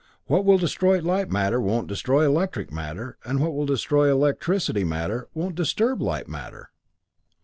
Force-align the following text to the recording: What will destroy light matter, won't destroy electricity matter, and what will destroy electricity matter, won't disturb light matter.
What 0.25 0.45
will 0.45 0.57
destroy 0.57 0.99
light 0.99 1.29
matter, 1.29 1.61
won't 1.61 1.85
destroy 1.85 2.25
electricity 2.25 2.73
matter, 2.73 3.19
and 3.23 3.39
what 3.39 3.53
will 3.53 3.67
destroy 3.67 4.09
electricity 4.09 4.83
matter, 4.83 5.27
won't 5.35 5.53
disturb 5.53 6.01
light 6.01 6.27
matter. 6.27 6.71